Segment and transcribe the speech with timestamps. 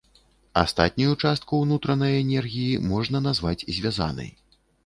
[0.61, 4.29] Астатнюю частку ўнутранай энергіі можна назваць звязанай.